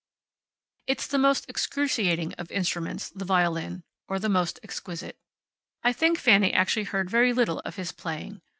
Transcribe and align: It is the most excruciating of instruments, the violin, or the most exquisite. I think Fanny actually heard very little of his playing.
It 0.87 0.99
is 0.99 1.05
the 1.09 1.19
most 1.19 1.45
excruciating 1.47 2.33
of 2.33 2.49
instruments, 2.49 3.11
the 3.11 3.23
violin, 3.23 3.83
or 4.07 4.17
the 4.17 4.29
most 4.29 4.59
exquisite. 4.63 5.15
I 5.83 5.93
think 5.93 6.17
Fanny 6.17 6.51
actually 6.51 6.85
heard 6.85 7.07
very 7.07 7.33
little 7.33 7.59
of 7.59 7.75
his 7.75 7.91
playing. 7.91 8.41